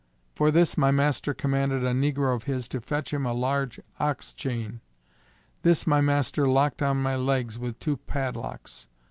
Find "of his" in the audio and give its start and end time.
2.35-2.67